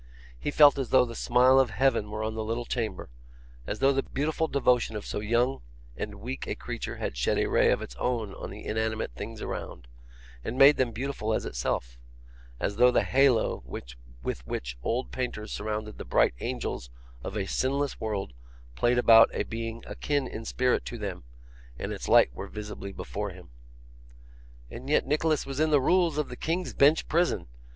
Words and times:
He 0.39 0.49
felt 0.49 0.79
as 0.79 0.89
though 0.89 1.05
the 1.05 1.13
smile 1.13 1.59
of 1.59 1.69
Heaven 1.69 2.09
were 2.09 2.23
on 2.23 2.33
the 2.33 2.43
little 2.43 2.65
chamber; 2.65 3.11
as 3.67 3.77
though 3.77 3.93
the 3.93 4.01
beautiful 4.01 4.47
devotion 4.47 4.95
of 4.95 5.05
so 5.05 5.19
young 5.19 5.61
and 5.95 6.15
weak 6.15 6.47
a 6.47 6.55
creature 6.55 6.95
had 6.95 7.15
shed 7.15 7.37
a 7.37 7.45
ray 7.45 7.69
of 7.69 7.83
its 7.83 7.95
own 7.97 8.33
on 8.33 8.49
the 8.49 8.65
inanimate 8.65 9.11
things 9.11 9.43
around, 9.43 9.85
and 10.43 10.57
made 10.57 10.77
them 10.77 10.91
beautiful 10.91 11.35
as 11.35 11.45
itself; 11.45 11.99
as 12.59 12.77
though 12.77 12.89
the 12.89 13.03
halo 13.03 13.61
with 13.63 13.93
which 14.47 14.75
old 14.81 15.11
painters 15.11 15.51
surround 15.51 15.85
the 15.85 16.03
bright 16.03 16.33
angels 16.39 16.89
of 17.23 17.37
a 17.37 17.45
sinless 17.45 17.99
world 18.01 18.33
played 18.75 18.97
about 18.97 19.29
a 19.33 19.43
being 19.43 19.83
akin 19.85 20.25
in 20.25 20.45
spirit 20.45 20.83
to 20.85 20.97
them, 20.97 21.25
and 21.77 21.93
its 21.93 22.07
light 22.09 22.33
were 22.33 22.47
visibly 22.47 22.91
before 22.91 23.29
him. 23.29 23.51
And 24.71 24.89
yet 24.89 25.05
Nicholas 25.05 25.45
was 25.45 25.59
in 25.59 25.69
the 25.69 25.79
Rules 25.79 26.17
of 26.17 26.29
the 26.29 26.35
King's 26.35 26.73
Bench 26.73 27.07
Prison! 27.07 27.45